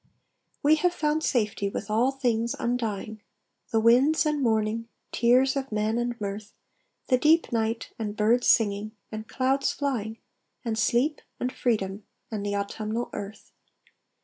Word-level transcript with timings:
We 0.63 0.77
have 0.77 0.95
found 0.95 1.23
safety 1.23 1.69
with 1.69 1.91
all 1.91 2.11
things 2.11 2.55
undying, 2.57 3.21
The 3.71 3.79
winds, 3.79 4.25
and 4.25 4.41
morning, 4.41 4.87
tears 5.11 5.55
of 5.55 5.71
men 5.71 5.99
and 5.99 6.19
mirth, 6.19 6.55
The 7.09 7.19
deep 7.19 7.51
night, 7.51 7.91
and 7.99 8.17
birds 8.17 8.47
singing, 8.47 8.93
and 9.11 9.27
clouds 9.27 9.71
flying, 9.71 10.17
And 10.65 10.75
sleep, 10.75 11.21
and 11.39 11.53
freedom, 11.53 12.03
and 12.31 12.43
the 12.43 12.55
autumnal 12.55 13.11
earth. 13.13 13.51